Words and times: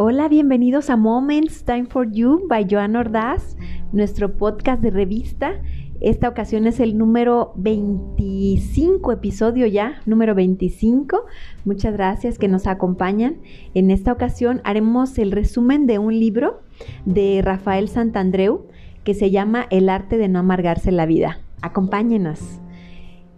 Hola, 0.00 0.28
bienvenidos 0.28 0.90
a 0.90 0.96
Moments 0.96 1.64
Time 1.64 1.86
for 1.86 2.08
You 2.08 2.46
by 2.46 2.68
Joan 2.70 2.94
Ordaz, 2.94 3.56
nuestro 3.90 4.36
podcast 4.36 4.80
de 4.80 4.90
revista. 4.90 5.60
Esta 6.00 6.28
ocasión 6.28 6.68
es 6.68 6.78
el 6.78 6.96
número 6.96 7.52
25, 7.56 9.10
episodio 9.10 9.66
ya, 9.66 10.00
número 10.06 10.36
25. 10.36 11.24
Muchas 11.64 11.94
gracias 11.94 12.38
que 12.38 12.46
nos 12.46 12.68
acompañan. 12.68 13.38
En 13.74 13.90
esta 13.90 14.12
ocasión 14.12 14.60
haremos 14.62 15.18
el 15.18 15.32
resumen 15.32 15.88
de 15.88 15.98
un 15.98 16.16
libro 16.16 16.60
de 17.04 17.42
Rafael 17.42 17.88
Santandreu 17.88 18.68
que 19.02 19.14
se 19.14 19.32
llama 19.32 19.66
El 19.68 19.88
arte 19.88 20.16
de 20.16 20.28
no 20.28 20.38
amargarse 20.38 20.92
la 20.92 21.06
vida. 21.06 21.40
Acompáñenos. 21.60 22.60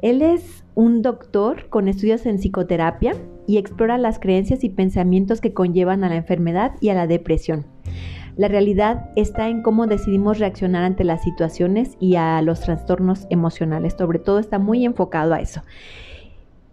Él 0.03 0.23
es 0.23 0.65
un 0.75 1.03
doctor 1.03 1.69
con 1.69 1.89
estudios 1.89 2.25
en 2.25 2.39
psicoterapia 2.39 3.15
y 3.47 3.59
explora 3.59 3.99
las 3.99 4.19
creencias 4.19 4.65
y 4.65 4.71
pensamientos 4.71 5.41
que 5.41 5.53
conllevan 5.53 6.05
a 6.05 6.09
la 6.09 6.17
enfermedad 6.17 6.73
y 6.81 6.89
a 6.89 6.95
la 6.95 7.07
depresión. 7.07 7.67
La 8.37 8.49
realidad 8.49 9.11
está 9.17 9.49
en 9.49 9.63
cómo 9.63 9.87
decidimos 9.87 10.39
reaccionar 10.39 10.85
ante 10.85 11.05
las 11.05 11.23
situaciones 11.23 11.97
y 12.01 12.15
a 12.15 12.41
los 12.41 12.61
trastornos 12.61 13.27
emocionales. 13.29 13.95
Sobre 13.99 14.19
todo 14.19 14.39
está 14.39 14.59
muy 14.59 14.87
enfocado 14.87 15.35
a 15.35 15.41
eso. 15.41 15.63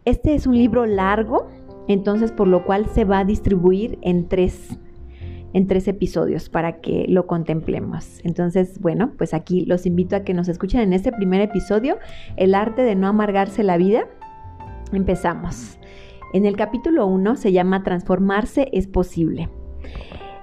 Este 0.06 0.34
es 0.34 0.48
un 0.48 0.56
libro 0.56 0.86
largo, 0.86 1.50
entonces 1.90 2.32
por 2.32 2.48
lo 2.48 2.64
cual 2.64 2.86
se 2.94 3.04
va 3.04 3.20
a 3.20 3.26
distribuir 3.26 4.00
en 4.04 4.30
tres 4.30 4.80
en 5.54 5.68
tres 5.68 5.88
episodios 5.88 6.50
para 6.50 6.82
que 6.82 7.06
lo 7.08 7.28
contemplemos. 7.28 8.20
Entonces, 8.24 8.80
bueno, 8.80 9.14
pues 9.18 9.34
aquí 9.34 9.66
los 9.66 9.86
invito 9.86 10.16
a 10.16 10.22
que 10.22 10.34
nos 10.34 10.48
escuchen 10.48 10.82
en 10.82 10.94
este 10.94 11.12
primer 11.12 11.42
episodio, 11.42 11.98
El 12.36 12.56
arte 12.56 12.82
de 12.82 12.96
no 12.96 13.08
amargarse 13.08 13.64
la 13.64 13.78
vida. 13.78 14.08
Empezamos. 14.92 15.80
En 16.34 16.46
el 16.46 16.58
capítulo 16.58 17.08
1 17.08 17.38
se 17.38 17.52
llama 17.52 17.84
Transformarse 17.84 18.70
es 18.74 18.88
posible. 18.88 19.50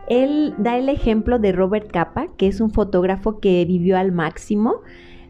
Él 0.08 0.54
da 0.58 0.76
el 0.76 0.88
ejemplo 0.88 1.38
de 1.38 1.52
Robert 1.52 1.90
Capa, 1.90 2.28
que 2.36 2.46
es 2.46 2.60
un 2.60 2.70
fotógrafo 2.70 3.40
que 3.40 3.64
vivió 3.64 3.96
al 3.96 4.12
máximo 4.12 4.80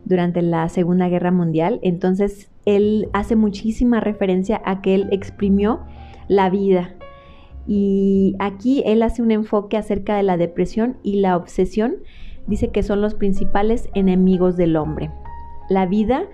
durante 0.04 0.42
la 0.42 0.68
Segunda 0.68 1.08
Guerra 1.08 1.30
Mundial. 1.30 1.80
Entonces, 1.82 2.50
él 2.64 3.08
hace 3.12 3.36
muchísima 3.36 4.00
referencia 4.00 4.60
a 4.64 4.80
que 4.80 4.94
él 4.94 5.08
exprimió 5.12 5.80
la 6.28 6.50
vida. 6.50 6.94
Y 7.66 8.36
aquí 8.38 8.82
él 8.86 9.02
hace 9.02 9.22
un 9.22 9.30
enfoque 9.30 9.76
acerca 9.76 10.16
de 10.16 10.22
la 10.22 10.36
depresión 10.36 10.98
y 11.02 11.20
la 11.20 11.36
obsesión. 11.36 11.96
Dice 12.46 12.68
que 12.68 12.82
son 12.82 13.00
los 13.00 13.14
principales 13.14 13.88
enemigos 13.94 14.56
del 14.56 14.76
hombre. 14.76 15.10
La 15.70 15.86
vida 15.86 16.28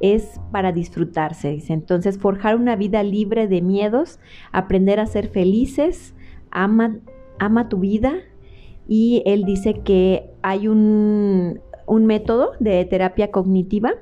es 0.00 0.40
para 0.52 0.72
disfrutarse, 0.72 1.50
dice. 1.50 1.72
Entonces, 1.72 2.18
forjar 2.18 2.56
una 2.56 2.76
vida 2.76 3.02
libre 3.02 3.48
de 3.48 3.62
miedos, 3.62 4.18
aprender 4.52 5.00
a 5.00 5.06
ser 5.06 5.28
felices, 5.28 6.14
ama, 6.50 6.98
ama 7.38 7.68
tu 7.68 7.78
vida. 7.78 8.12
Y 8.86 9.22
él 9.24 9.44
dice 9.44 9.80
que 9.84 10.30
hay 10.42 10.68
un, 10.68 11.60
un 11.86 12.06
método 12.06 12.52
de 12.60 12.84
terapia 12.84 13.30
cognitiva 13.30 13.92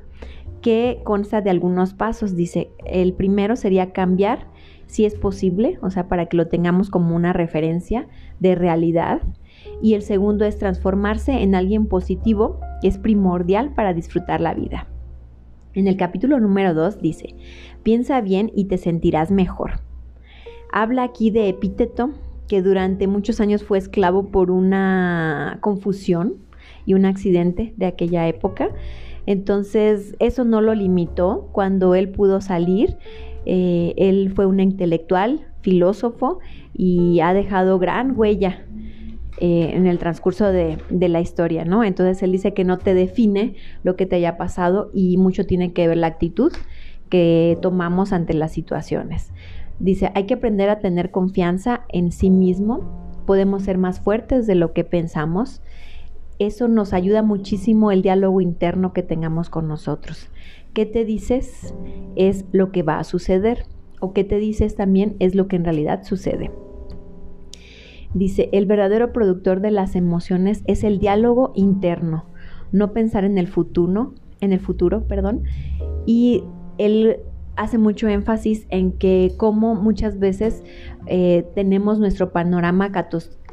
que 0.60 1.00
consta 1.04 1.40
de 1.40 1.50
algunos 1.50 1.94
pasos. 1.94 2.34
Dice, 2.34 2.70
el 2.84 3.12
primero 3.12 3.54
sería 3.54 3.92
cambiar 3.92 4.51
si 4.92 5.06
es 5.06 5.14
posible, 5.14 5.78
o 5.80 5.88
sea, 5.88 6.06
para 6.06 6.26
que 6.26 6.36
lo 6.36 6.48
tengamos 6.48 6.90
como 6.90 7.16
una 7.16 7.32
referencia 7.32 8.08
de 8.40 8.54
realidad. 8.54 9.22
Y 9.80 9.94
el 9.94 10.02
segundo 10.02 10.44
es 10.44 10.58
transformarse 10.58 11.42
en 11.42 11.54
alguien 11.54 11.86
positivo, 11.86 12.60
que 12.82 12.88
es 12.88 12.98
primordial 12.98 13.72
para 13.72 13.94
disfrutar 13.94 14.42
la 14.42 14.52
vida. 14.52 14.86
En 15.72 15.88
el 15.88 15.96
capítulo 15.96 16.38
número 16.40 16.74
2 16.74 17.00
dice, 17.00 17.34
piensa 17.82 18.20
bien 18.20 18.52
y 18.54 18.66
te 18.66 18.76
sentirás 18.76 19.30
mejor. 19.30 19.80
Habla 20.70 21.04
aquí 21.04 21.30
de 21.30 21.48
Epíteto, 21.48 22.10
que 22.46 22.60
durante 22.60 23.06
muchos 23.06 23.40
años 23.40 23.64
fue 23.64 23.78
esclavo 23.78 24.28
por 24.28 24.50
una 24.50 25.56
confusión 25.62 26.34
y 26.84 26.92
un 26.92 27.06
accidente 27.06 27.72
de 27.78 27.86
aquella 27.86 28.28
época. 28.28 28.68
Entonces 29.26 30.16
eso 30.18 30.44
no 30.44 30.60
lo 30.60 30.74
limitó 30.74 31.48
cuando 31.52 31.94
él 31.94 32.10
pudo 32.10 32.40
salir. 32.40 32.96
Eh, 33.46 33.94
él 33.96 34.32
fue 34.34 34.46
un 34.46 34.60
intelectual, 34.60 35.46
filósofo 35.62 36.40
y 36.74 37.20
ha 37.20 37.34
dejado 37.34 37.78
gran 37.78 38.18
huella 38.18 38.66
eh, 39.38 39.70
en 39.74 39.86
el 39.86 39.98
transcurso 39.98 40.46
de, 40.46 40.78
de, 40.90 41.08
la 41.08 41.20
historia, 41.20 41.64
¿no? 41.64 41.82
Entonces 41.82 42.22
él 42.22 42.32
dice 42.32 42.52
que 42.52 42.64
no 42.64 42.78
te 42.78 42.94
define 42.94 43.54
lo 43.82 43.96
que 43.96 44.06
te 44.06 44.16
haya 44.16 44.36
pasado 44.36 44.90
y 44.92 45.16
mucho 45.16 45.46
tiene 45.46 45.72
que 45.72 45.88
ver 45.88 45.96
la 45.96 46.08
actitud 46.08 46.52
que 47.08 47.58
tomamos 47.60 48.12
ante 48.12 48.34
las 48.34 48.52
situaciones. 48.52 49.32
Dice, 49.78 50.12
hay 50.14 50.24
que 50.24 50.34
aprender 50.34 50.70
a 50.70 50.78
tener 50.78 51.10
confianza 51.10 51.84
en 51.88 52.12
sí 52.12 52.30
mismo, 52.30 53.22
podemos 53.26 53.64
ser 53.64 53.78
más 53.78 54.00
fuertes 54.00 54.46
de 54.46 54.54
lo 54.54 54.72
que 54.72 54.84
pensamos. 54.84 55.60
Eso 56.42 56.66
nos 56.66 56.92
ayuda 56.92 57.22
muchísimo 57.22 57.92
el 57.92 58.02
diálogo 58.02 58.40
interno 58.40 58.92
que 58.92 59.04
tengamos 59.04 59.48
con 59.48 59.68
nosotros. 59.68 60.28
¿Qué 60.74 60.86
te 60.86 61.04
dices 61.04 61.72
es 62.16 62.46
lo 62.50 62.72
que 62.72 62.82
va 62.82 62.98
a 62.98 63.04
suceder? 63.04 63.66
O 64.00 64.12
qué 64.12 64.24
te 64.24 64.38
dices 64.38 64.74
también 64.74 65.14
es 65.20 65.36
lo 65.36 65.46
que 65.46 65.54
en 65.54 65.64
realidad 65.64 66.02
sucede. 66.02 66.50
Dice, 68.12 68.48
el 68.50 68.66
verdadero 68.66 69.12
productor 69.12 69.60
de 69.60 69.70
las 69.70 69.94
emociones 69.94 70.64
es 70.66 70.82
el 70.82 70.98
diálogo 70.98 71.52
interno, 71.54 72.24
no 72.72 72.92
pensar 72.92 73.22
en 73.22 73.38
el 73.38 73.46
futuro, 73.46 74.12
en 74.40 74.52
el 74.52 74.58
futuro, 74.58 75.04
perdón. 75.06 75.44
Y 76.06 76.42
él 76.76 77.20
hace 77.56 77.78
mucho 77.78 78.08
énfasis 78.08 78.66
en 78.70 78.92
que 78.92 79.32
como 79.36 79.74
muchas 79.74 80.18
veces 80.18 80.62
eh, 81.06 81.46
tenemos 81.54 81.98
nuestro 81.98 82.32
panorama 82.32 82.90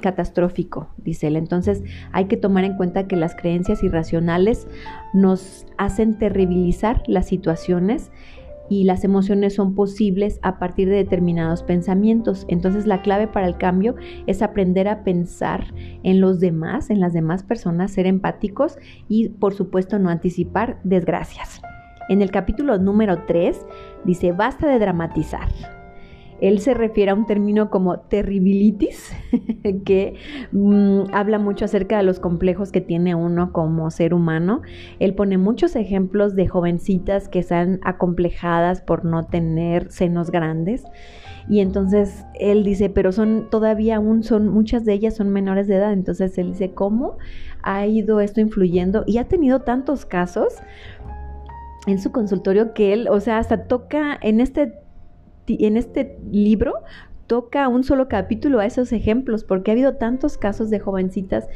catastrófico, 0.01 0.89
dice 0.97 1.27
él. 1.27 1.35
Entonces 1.35 1.83
hay 2.11 2.25
que 2.25 2.38
tomar 2.38 2.63
en 2.63 2.77
cuenta 2.77 3.07
que 3.07 3.15
las 3.15 3.35
creencias 3.35 3.83
irracionales 3.83 4.67
nos 5.13 5.65
hacen 5.77 6.17
terribilizar 6.17 7.03
las 7.07 7.27
situaciones 7.27 8.11
y 8.69 8.83
las 8.83 9.03
emociones 9.03 9.55
son 9.55 9.73
posibles 9.73 10.39
a 10.43 10.59
partir 10.59 10.89
de 10.89 10.95
determinados 10.95 11.63
pensamientos. 11.63 12.45
Entonces 12.47 12.85
la 12.85 13.01
clave 13.01 13.27
para 13.27 13.47
el 13.47 13.57
cambio 13.57 13.95
es 14.27 14.41
aprender 14.41 14.88
a 14.88 15.03
pensar 15.03 15.73
en 16.03 16.21
los 16.21 16.39
demás, 16.39 16.89
en 16.89 16.99
las 16.99 17.13
demás 17.13 17.43
personas, 17.43 17.91
ser 17.91 18.05
empáticos 18.05 18.77
y 19.07 19.29
por 19.29 19.55
supuesto 19.55 19.97
no 19.97 20.09
anticipar 20.09 20.79
desgracias. 20.83 21.61
En 22.09 22.23
el 22.23 22.31
capítulo 22.31 22.79
número 22.79 23.23
3 23.27 23.65
dice, 24.03 24.31
basta 24.31 24.67
de 24.67 24.79
dramatizar. 24.79 25.47
Él 26.41 26.59
se 26.59 26.73
refiere 26.73 27.11
a 27.11 27.13
un 27.13 27.25
término 27.25 27.69
como 27.69 27.99
terribilitis, 27.99 29.13
que 29.85 30.15
mm, 30.51 31.13
habla 31.13 31.37
mucho 31.37 31.65
acerca 31.65 31.97
de 31.97 32.03
los 32.03 32.19
complejos 32.19 32.71
que 32.71 32.81
tiene 32.81 33.13
uno 33.13 33.51
como 33.51 33.91
ser 33.91 34.15
humano. 34.15 34.61
Él 34.99 35.13
pone 35.13 35.37
muchos 35.37 35.75
ejemplos 35.75 36.35
de 36.35 36.47
jovencitas 36.47 37.29
que 37.29 37.39
están 37.39 37.79
acomplejadas 37.83 38.81
por 38.81 39.05
no 39.05 39.25
tener 39.25 39.91
senos 39.91 40.31
grandes. 40.31 40.85
Y 41.49 41.61
entonces 41.61 42.25
él 42.39 42.63
dice, 42.63 42.89
pero 42.89 43.11
son 43.11 43.49
todavía 43.49 43.97
aún 43.97 44.23
son, 44.23 44.47
muchas 44.47 44.85
de 44.85 44.93
ellas 44.93 45.15
son 45.15 45.29
menores 45.31 45.67
de 45.67 45.75
edad. 45.75 45.93
Entonces 45.93 46.37
él 46.37 46.51
dice, 46.51 46.71
¿cómo 46.71 47.17
ha 47.63 47.85
ido 47.87 48.21
esto 48.21 48.39
influyendo? 48.39 49.03
Y 49.07 49.17
ha 49.17 49.27
tenido 49.27 49.61
tantos 49.61 50.05
casos 50.05 50.53
en 51.89 52.00
su 52.00 52.11
consultorio 52.11 52.73
que 52.73 52.94
él, 52.94 53.07
o 53.09 53.19
sea, 53.19 53.38
hasta 53.38 53.63
toca 53.66 54.17
en 54.22 54.39
este 54.39 54.73
en 55.47 55.77
este 55.77 56.19
libro 56.31 56.75
toca 57.29 57.67
un 57.67 57.83
solo 57.83 58.07
capítulo 58.07 58.59
a 58.59 58.66
esos 58.66 58.91
ejemplos, 58.91 59.44
porque 59.44 59.69
ha 59.69 59.73
habido 59.73 59.95
tantos 59.95 60.38
casos 60.38 60.72
de 60.72 60.79
jovencitas 60.79 61.47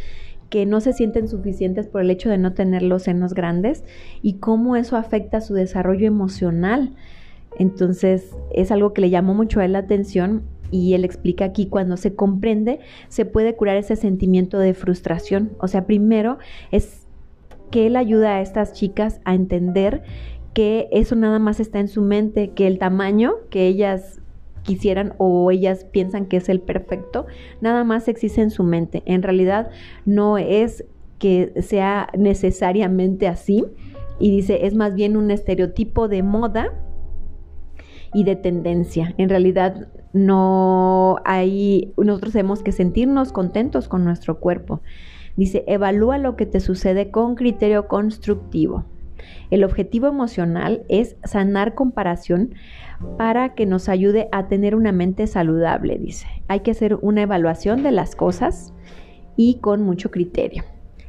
que 0.51 0.67
no 0.67 0.81
se 0.81 0.93
sienten 0.93 1.27
suficientes 1.27 1.87
por 1.87 2.01
el 2.01 2.11
hecho 2.11 2.29
de 2.29 2.37
no 2.37 2.53
tener 2.53 2.83
los 2.83 3.03
senos 3.03 3.33
grandes 3.33 3.83
y 4.21 4.33
cómo 4.35 4.75
eso 4.75 4.97
afecta 4.97 5.41
su 5.41 5.55
desarrollo 5.55 6.05
emocional. 6.05 6.93
Entonces 7.57 8.35
es 8.53 8.71
algo 8.71 8.93
que 8.93 9.01
le 9.01 9.09
llamó 9.09 9.33
mucho 9.33 9.59
a 9.59 9.65
él 9.65 9.73
la 9.73 9.79
atención 9.79 10.43
y 10.69 10.93
él 10.93 11.05
explica 11.05 11.45
aquí 11.45 11.65
cuando 11.65 11.97
se 11.97 12.13
comprende 12.13 12.79
se 13.07 13.25
puede 13.25 13.55
curar 13.55 13.77
ese 13.77 13.95
sentimiento 13.95 14.59
de 14.59 14.75
frustración. 14.75 15.53
O 15.57 15.67
sea, 15.67 15.87
primero 15.87 16.37
es 16.69 17.02
que 17.73 17.87
él 17.87 17.95
ayuda 17.95 18.35
a 18.35 18.41
estas 18.41 18.73
chicas 18.73 19.19
a 19.25 19.33
entender 19.33 20.03
que 20.53 20.89
eso 20.91 21.15
nada 21.15 21.39
más 21.39 21.59
está 21.59 21.79
en 21.79 21.87
su 21.87 22.03
mente, 22.03 22.51
que 22.51 22.67
el 22.67 22.77
tamaño 22.77 23.33
que 23.49 23.65
ellas 23.65 24.21
quisieran 24.61 25.15
o 25.17 25.49
ellas 25.49 25.83
piensan 25.83 26.27
que 26.27 26.37
es 26.37 26.49
el 26.49 26.61
perfecto, 26.61 27.25
nada 27.61 27.83
más 27.83 28.07
existe 28.07 28.41
en 28.41 28.51
su 28.51 28.63
mente. 28.63 29.01
En 29.07 29.23
realidad 29.23 29.71
no 30.05 30.37
es 30.37 30.85
que 31.17 31.51
sea 31.63 32.09
necesariamente 32.15 33.27
así 33.27 33.65
y 34.19 34.29
dice 34.29 34.67
es 34.67 34.75
más 34.75 34.93
bien 34.93 35.17
un 35.17 35.31
estereotipo 35.31 36.07
de 36.07 36.21
moda 36.21 36.79
y 38.13 38.23
de 38.23 38.35
tendencia. 38.35 39.15
En 39.17 39.29
realidad 39.29 39.87
no 40.13 41.17
hay, 41.25 41.91
nosotros 41.97 42.33
tenemos 42.33 42.61
que 42.61 42.71
sentirnos 42.71 43.31
contentos 43.31 43.87
con 43.87 44.05
nuestro 44.05 44.39
cuerpo. 44.39 44.81
Dice, 45.35 45.63
evalúa 45.67 46.17
lo 46.17 46.35
que 46.35 46.45
te 46.45 46.59
sucede 46.59 47.09
con 47.11 47.35
criterio 47.35 47.87
constructivo. 47.87 48.85
El 49.49 49.63
objetivo 49.63 50.07
emocional 50.07 50.83
es 50.89 51.15
sanar 51.23 51.75
comparación 51.75 52.55
para 53.17 53.53
que 53.55 53.65
nos 53.65 53.89
ayude 53.89 54.27
a 54.31 54.47
tener 54.47 54.75
una 54.75 54.91
mente 54.91 55.27
saludable, 55.27 55.97
dice. 55.97 56.27
Hay 56.47 56.61
que 56.61 56.71
hacer 56.71 56.95
una 57.01 57.23
evaluación 57.23 57.83
de 57.83 57.91
las 57.91 58.15
cosas 58.15 58.73
y 59.35 59.55
con 59.55 59.81
mucho 59.81 60.11
criterio. 60.11 60.63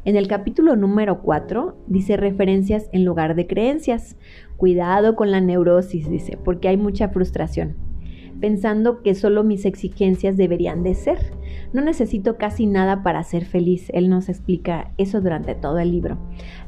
En 0.05 0.17
el 0.17 0.29
capítulo 0.29 0.77
número 0.77 1.23
4 1.23 1.77
dice 1.87 2.17
referencias 2.17 2.89
en 2.93 3.05
lugar 3.05 3.35
de 3.35 3.47
creencias. 3.47 4.17
Cuidado 4.59 5.17
con 5.17 5.31
la 5.31 5.41
neurosis, 5.41 6.11
dice, 6.11 6.37
porque 6.37 6.69
hay 6.69 6.77
mucha 6.77 7.09
frustración, 7.09 7.75
pensando 8.41 9.03
que 9.03 9.15
solo 9.15 9.45
mis 9.45 9.65
exigencias 9.65 10.37
deberían 10.37 10.83
de 10.83 10.95
ser. 10.95 11.19
No 11.73 11.83
necesito 11.83 12.37
casi 12.37 12.67
nada 12.67 13.03
para 13.03 13.23
ser 13.25 13.45
feliz. 13.45 13.91
Él 13.95 14.09
nos 14.09 14.29
explica 14.29 14.93
eso 14.99 15.21
durante 15.21 15.55
todo 15.55 15.79
el 15.79 15.91
libro. 15.91 16.19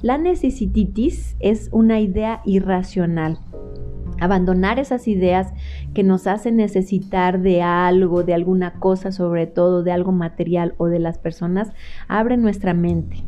La 0.03 0.19
necesititis 0.19 1.37
es 1.41 1.69
una 1.73 2.01
idea 2.01 2.41
irracional 2.45 3.39
Abandonar 4.19 4.79
esas 4.79 5.09
ideas 5.09 5.53
que 5.93 6.03
nos 6.03 6.27
hacen 6.27 6.57
necesitar 6.57 7.41
de 7.41 7.63
algo, 7.63 8.23
de 8.23 8.33
alguna 8.33 8.73
cosa, 8.75 9.13
sobre 9.13 9.47
todo 9.47 9.83
de 9.83 9.93
algo 9.93 10.11
material 10.11 10.75
o 10.79 10.87
de 10.87 10.99
las 10.99 11.19
personas, 11.19 11.73
abre 12.09 12.39
nuestra 12.39 12.73
mente. 12.73 13.25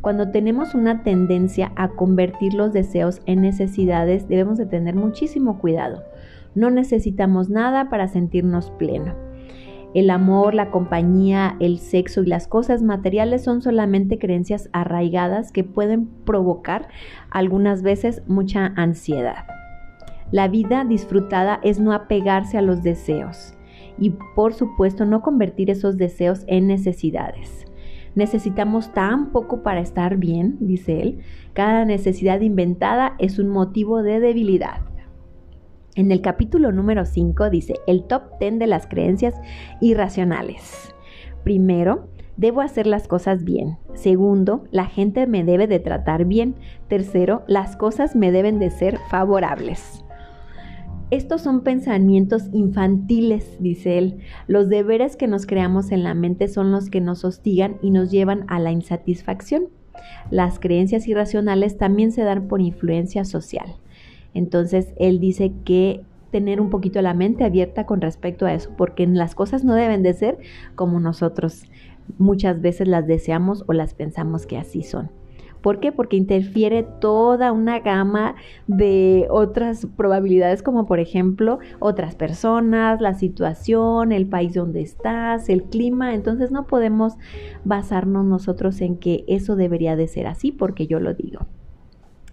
Cuando 0.00 0.30
tenemos 0.30 0.76
una 0.76 1.02
tendencia 1.02 1.72
a 1.74 1.88
convertir 1.88 2.54
los 2.54 2.72
deseos 2.72 3.20
en 3.26 3.40
necesidades, 3.42 4.28
debemos 4.28 4.58
de 4.58 4.66
tener 4.66 4.94
muchísimo 4.94 5.58
cuidado. 5.58 6.04
No 6.54 6.70
necesitamos 6.70 7.50
nada 7.50 7.88
para 7.88 8.08
sentirnos 8.08 8.70
pleno. 8.72 9.14
El 9.94 10.10
amor, 10.10 10.54
la 10.54 10.70
compañía, 10.70 11.56
el 11.60 11.78
sexo 11.78 12.22
y 12.22 12.26
las 12.26 12.46
cosas 12.46 12.82
materiales 12.82 13.42
son 13.42 13.62
solamente 13.62 14.18
creencias 14.18 14.68
arraigadas 14.72 15.50
que 15.50 15.64
pueden 15.64 16.06
provocar 16.26 16.88
algunas 17.30 17.82
veces 17.82 18.22
mucha 18.26 18.66
ansiedad. 18.76 19.46
La 20.30 20.46
vida 20.48 20.84
disfrutada 20.84 21.58
es 21.62 21.80
no 21.80 21.92
apegarse 21.92 22.58
a 22.58 22.62
los 22.62 22.82
deseos 22.82 23.54
y 23.98 24.10
por 24.36 24.52
supuesto 24.52 25.06
no 25.06 25.22
convertir 25.22 25.70
esos 25.70 25.96
deseos 25.96 26.44
en 26.46 26.66
necesidades. 26.66 27.64
Necesitamos 28.14 28.92
tan 28.92 29.30
poco 29.32 29.62
para 29.62 29.80
estar 29.80 30.16
bien, 30.16 30.58
dice 30.60 31.00
él. 31.00 31.20
Cada 31.54 31.84
necesidad 31.84 32.40
inventada 32.40 33.14
es 33.18 33.38
un 33.38 33.48
motivo 33.48 34.02
de 34.02 34.20
debilidad. 34.20 34.80
En 35.94 36.12
el 36.12 36.20
capítulo 36.20 36.70
número 36.70 37.04
5 37.04 37.50
dice 37.50 37.74
el 37.86 38.04
top 38.04 38.38
10 38.40 38.58
de 38.58 38.66
las 38.66 38.86
creencias 38.86 39.34
irracionales. 39.80 40.94
Primero, 41.44 42.08
debo 42.36 42.60
hacer 42.60 42.86
las 42.86 43.08
cosas 43.08 43.44
bien. 43.44 43.78
Segundo, 43.94 44.64
la 44.70 44.86
gente 44.86 45.26
me 45.26 45.44
debe 45.44 45.66
de 45.66 45.80
tratar 45.80 46.24
bien. 46.24 46.54
Tercero, 46.88 47.42
las 47.48 47.76
cosas 47.76 48.14
me 48.14 48.30
deben 48.30 48.58
de 48.58 48.70
ser 48.70 48.98
favorables. 49.10 50.04
Estos 51.10 51.40
son 51.40 51.62
pensamientos 51.62 52.50
infantiles, 52.52 53.56
dice 53.60 53.96
él. 53.96 54.18
Los 54.46 54.68
deberes 54.68 55.16
que 55.16 55.26
nos 55.26 55.46
creamos 55.46 55.90
en 55.90 56.04
la 56.04 56.12
mente 56.12 56.48
son 56.48 56.70
los 56.70 56.90
que 56.90 57.00
nos 57.00 57.24
hostigan 57.24 57.78
y 57.80 57.90
nos 57.90 58.10
llevan 58.10 58.44
a 58.48 58.58
la 58.60 58.72
insatisfacción. 58.72 59.68
Las 60.30 60.60
creencias 60.60 61.08
irracionales 61.08 61.78
también 61.78 62.12
se 62.12 62.22
dan 62.22 62.46
por 62.46 62.60
influencia 62.60 63.24
social. 63.24 63.76
Entonces, 64.34 64.92
él 64.98 65.20
dice 65.20 65.52
que 65.64 66.02
tener 66.30 66.60
un 66.60 66.70
poquito 66.70 67.00
la 67.02 67.14
mente 67.14 67.44
abierta 67.44 67.86
con 67.86 68.00
respecto 68.00 68.46
a 68.46 68.54
eso, 68.54 68.70
porque 68.76 69.06
las 69.06 69.34
cosas 69.34 69.64
no 69.64 69.74
deben 69.74 70.02
de 70.02 70.14
ser 70.14 70.38
como 70.74 71.00
nosotros 71.00 71.64
muchas 72.18 72.60
veces 72.60 72.88
las 72.88 73.06
deseamos 73.06 73.64
o 73.66 73.72
las 73.72 73.94
pensamos 73.94 74.46
que 74.46 74.58
así 74.58 74.82
son. 74.82 75.10
¿Por 75.62 75.80
qué? 75.80 75.90
Porque 75.90 76.16
interfiere 76.16 76.84
toda 76.84 77.50
una 77.50 77.80
gama 77.80 78.36
de 78.68 79.26
otras 79.28 79.86
probabilidades, 79.96 80.62
como 80.62 80.86
por 80.86 81.00
ejemplo 81.00 81.58
otras 81.80 82.14
personas, 82.14 83.00
la 83.00 83.14
situación, 83.14 84.12
el 84.12 84.28
país 84.28 84.54
donde 84.54 84.82
estás, 84.82 85.48
el 85.48 85.64
clima. 85.64 86.14
Entonces 86.14 86.52
no 86.52 86.66
podemos 86.66 87.14
basarnos 87.64 88.24
nosotros 88.24 88.80
en 88.80 88.98
que 88.98 89.24
eso 89.26 89.56
debería 89.56 89.96
de 89.96 90.06
ser 90.06 90.28
así, 90.28 90.52
porque 90.52 90.86
yo 90.86 91.00
lo 91.00 91.14
digo. 91.14 91.40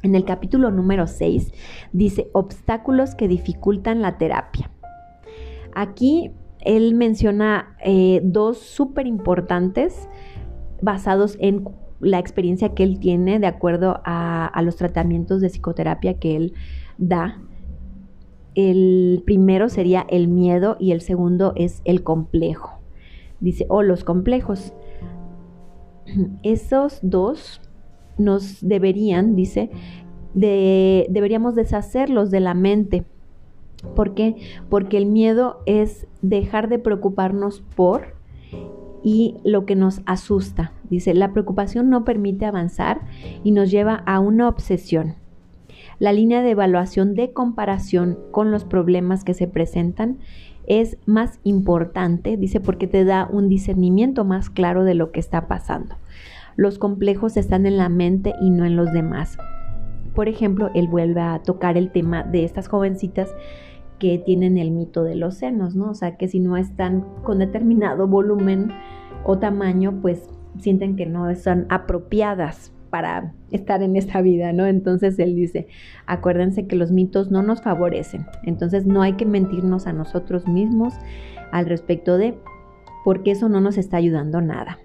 En 0.05 0.13
el 0.13 0.23
capítulo 0.23 0.69
número 0.69 1.07
6 1.07 1.51
dice 1.91 2.29
obstáculos 2.31 3.15
que 3.15 3.27
dificultan 3.27 4.03
la 4.03 4.19
terapia. 4.19 4.69
Aquí 5.73 6.29
él 6.59 6.93
menciona 6.93 7.75
eh, 7.83 8.21
dos 8.23 8.59
súper 8.59 9.07
importantes 9.07 10.07
basados 10.79 11.37
en 11.39 11.67
la 11.99 12.19
experiencia 12.19 12.75
que 12.75 12.83
él 12.83 12.99
tiene 12.99 13.39
de 13.39 13.47
acuerdo 13.47 13.99
a, 14.05 14.61
los 14.61 14.75
tratamientos 14.75 15.41
de 15.41 15.49
psicoterapia 15.49 16.19
que 16.19 16.35
él 16.35 16.53
da. 16.99 17.41
El 18.53 19.23
primero 19.25 19.69
sería 19.69 20.05
el 20.07 20.27
miedo 20.27 20.77
y 20.79 20.91
el 20.91 21.01
segundo 21.01 21.53
es 21.55 21.81
el 21.83 22.03
complejo. 22.03 22.79
Dice, 23.39 23.65
o 23.69 23.77
oh, 23.77 23.81
los 23.81 24.03
complejos. 24.03 24.71
Esos 26.43 26.99
dos 27.01 27.59
nos 28.17 28.57
deberían, 28.61 29.35
dice, 29.35 29.69
de, 30.33 31.07
deberíamos 31.09 31.55
deshacerlos 31.55 32.31
de 32.31 32.39
la 32.39 32.53
mente. 32.53 33.05
¿Por 33.95 34.13
qué? 34.13 34.35
Porque 34.69 34.97
el 34.97 35.05
miedo 35.05 35.61
es 35.65 36.07
dejar 36.21 36.69
de 36.69 36.79
preocuparnos 36.79 37.61
por 37.75 38.15
y 39.03 39.35
lo 39.43 39.65
que 39.65 39.75
nos 39.75 40.01
asusta. 40.05 40.71
Dice, 40.89 41.13
la 41.13 41.31
preocupación 41.31 41.89
no 41.89 42.03
permite 42.03 42.45
avanzar 42.45 43.01
y 43.43 43.51
nos 43.51 43.69
lleva 43.69 43.95
a 44.05 44.19
una 44.19 44.49
obsesión. 44.49 45.15
La 45.99 46.11
línea 46.11 46.41
de 46.41 46.51
evaluación 46.51 47.13
de 47.13 47.31
comparación 47.31 48.17
con 48.31 48.51
los 48.51 48.65
problemas 48.65 49.23
que 49.23 49.33
se 49.33 49.47
presentan 49.47 50.17
es 50.67 50.97
más 51.05 51.39
importante, 51.43 52.37
dice, 52.37 52.59
porque 52.59 52.87
te 52.87 53.05
da 53.05 53.29
un 53.31 53.47
discernimiento 53.47 54.25
más 54.25 54.49
claro 54.49 54.83
de 54.83 54.95
lo 54.95 55.11
que 55.11 55.19
está 55.19 55.47
pasando. 55.47 55.95
Los 56.55 56.79
complejos 56.79 57.37
están 57.37 57.65
en 57.65 57.77
la 57.77 57.89
mente 57.89 58.33
y 58.41 58.49
no 58.49 58.65
en 58.65 58.75
los 58.75 58.91
demás. 58.93 59.37
Por 60.13 60.29
ejemplo, 60.29 60.71
él 60.73 60.87
vuelve 60.87 61.21
a 61.21 61.39
tocar 61.39 61.77
el 61.77 61.91
tema 61.91 62.23
de 62.23 62.45
estas 62.45 62.67
jovencitas 62.67 63.33
que 63.99 64.17
tienen 64.17 64.57
el 64.57 64.71
mito 64.71 65.03
de 65.03 65.15
los 65.15 65.35
senos, 65.35 65.75
¿no? 65.75 65.91
O 65.91 65.93
sea, 65.93 66.17
que 66.17 66.27
si 66.27 66.39
no 66.39 66.57
están 66.57 67.05
con 67.23 67.39
determinado 67.39 68.07
volumen 68.07 68.71
o 69.23 69.37
tamaño, 69.37 69.99
pues 70.01 70.29
sienten 70.59 70.95
que 70.95 71.05
no 71.05 71.29
están 71.29 71.65
apropiadas 71.69 72.71
para 72.89 73.33
estar 73.51 73.83
en 73.83 73.97
esta 73.97 74.21
vida, 74.21 74.53
¿no? 74.53 74.65
Entonces 74.65 75.19
él 75.19 75.35
dice, 75.35 75.67
acuérdense 76.05 76.65
que 76.65 76.77
los 76.77 76.91
mitos 76.91 77.29
no 77.29 77.43
nos 77.43 77.61
favorecen, 77.61 78.25
entonces 78.43 78.85
no 78.85 79.01
hay 79.01 79.13
que 79.13 79.25
mentirnos 79.25 79.85
a 79.85 79.91
nosotros 79.91 80.47
mismos 80.47 80.93
al 81.51 81.65
respecto 81.65 82.17
de, 82.17 82.37
porque 83.03 83.31
eso 83.31 83.49
no 83.49 83.59
nos 83.59 83.77
está 83.77 83.97
ayudando 83.97 84.39
nada. 84.39 84.79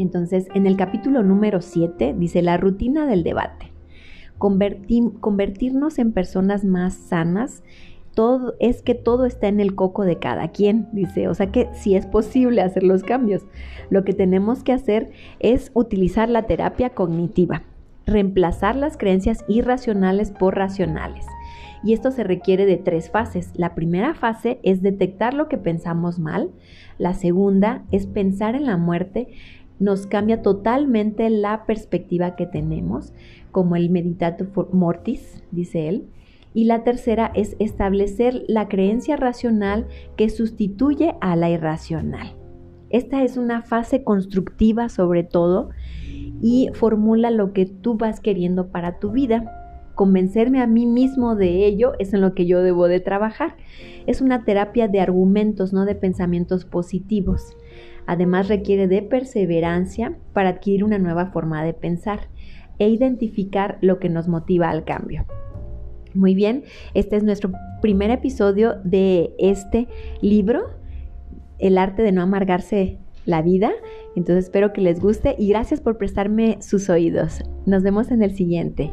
Entonces, 0.00 0.48
en 0.54 0.66
el 0.66 0.76
capítulo 0.76 1.22
número 1.22 1.60
7 1.60 2.14
dice 2.16 2.40
la 2.40 2.56
rutina 2.56 3.06
del 3.06 3.22
debate. 3.22 3.70
convertirnos 4.38 5.98
en 5.98 6.12
personas 6.12 6.64
más 6.64 6.94
sanas 6.94 7.62
todo, 8.14 8.54
es 8.58 8.82
que 8.82 8.94
todo 8.94 9.26
está 9.26 9.48
en 9.48 9.60
el 9.60 9.74
coco 9.74 10.04
de 10.04 10.18
cada 10.18 10.48
quien, 10.48 10.88
dice, 10.92 11.28
o 11.28 11.34
sea 11.34 11.52
que 11.52 11.68
sí 11.74 11.94
es 11.94 12.06
posible 12.06 12.62
hacer 12.62 12.82
los 12.82 13.02
cambios. 13.02 13.42
Lo 13.90 14.02
que 14.02 14.14
tenemos 14.14 14.64
que 14.64 14.72
hacer 14.72 15.10
es 15.38 15.70
utilizar 15.74 16.28
la 16.28 16.44
terapia 16.44 16.90
cognitiva, 16.90 17.62
reemplazar 18.06 18.76
las 18.76 18.96
creencias 18.96 19.44
irracionales 19.48 20.30
por 20.30 20.56
racionales. 20.56 21.26
Y 21.82 21.92
esto 21.92 22.10
se 22.10 22.24
requiere 22.24 22.66
de 22.66 22.76
tres 22.76 23.10
fases. 23.10 23.52
La 23.54 23.74
primera 23.74 24.14
fase 24.14 24.60
es 24.62 24.82
detectar 24.82 25.32
lo 25.32 25.48
que 25.48 25.56
pensamos 25.56 26.18
mal. 26.18 26.50
La 26.98 27.14
segunda 27.14 27.84
es 27.90 28.06
pensar 28.06 28.54
en 28.54 28.66
la 28.66 28.76
muerte. 28.76 29.28
Nos 29.80 30.06
cambia 30.06 30.42
totalmente 30.42 31.28
la 31.30 31.64
perspectiva 31.64 32.36
que 32.36 32.46
tenemos, 32.46 33.14
como 33.50 33.76
el 33.76 33.90
meditato 33.90 34.46
mortis, 34.72 35.42
dice 35.50 35.88
él. 35.88 36.06
Y 36.52 36.64
la 36.64 36.84
tercera 36.84 37.32
es 37.34 37.56
establecer 37.58 38.44
la 38.46 38.68
creencia 38.68 39.16
racional 39.16 39.86
que 40.16 40.28
sustituye 40.28 41.14
a 41.20 41.34
la 41.34 41.48
irracional. 41.48 42.34
Esta 42.90 43.22
es 43.22 43.36
una 43.36 43.62
fase 43.62 44.04
constructiva 44.04 44.88
sobre 44.88 45.22
todo 45.22 45.70
y 46.42 46.68
formula 46.74 47.30
lo 47.30 47.52
que 47.52 47.66
tú 47.66 47.96
vas 47.96 48.20
queriendo 48.20 48.68
para 48.68 48.98
tu 48.98 49.12
vida. 49.12 49.56
Convencerme 49.94 50.60
a 50.60 50.66
mí 50.66 50.86
mismo 50.86 51.36
de 51.36 51.66
ello 51.66 51.92
es 51.98 52.12
en 52.12 52.20
lo 52.20 52.34
que 52.34 52.46
yo 52.46 52.62
debo 52.62 52.88
de 52.88 53.00
trabajar. 53.00 53.56
Es 54.06 54.20
una 54.20 54.44
terapia 54.44 54.88
de 54.88 55.00
argumentos, 55.00 55.72
no 55.72 55.84
de 55.84 55.94
pensamientos 55.94 56.64
positivos. 56.64 57.56
Además 58.10 58.48
requiere 58.48 58.88
de 58.88 59.02
perseverancia 59.02 60.16
para 60.32 60.48
adquirir 60.48 60.82
una 60.82 60.98
nueva 60.98 61.26
forma 61.26 61.62
de 61.62 61.74
pensar 61.74 62.22
e 62.80 62.88
identificar 62.88 63.78
lo 63.82 64.00
que 64.00 64.08
nos 64.08 64.26
motiva 64.26 64.68
al 64.68 64.82
cambio. 64.82 65.26
Muy 66.12 66.34
bien, 66.34 66.64
este 66.92 67.14
es 67.14 67.22
nuestro 67.22 67.52
primer 67.80 68.10
episodio 68.10 68.74
de 68.82 69.32
este 69.38 69.86
libro, 70.22 70.70
El 71.60 71.78
arte 71.78 72.02
de 72.02 72.10
no 72.10 72.22
amargarse 72.22 72.98
la 73.26 73.42
vida. 73.42 73.70
Entonces 74.16 74.46
espero 74.46 74.72
que 74.72 74.80
les 74.80 74.98
guste 74.98 75.36
y 75.38 75.48
gracias 75.48 75.80
por 75.80 75.96
prestarme 75.96 76.58
sus 76.60 76.90
oídos. 76.90 77.44
Nos 77.64 77.84
vemos 77.84 78.10
en 78.10 78.24
el 78.24 78.34
siguiente. 78.34 78.92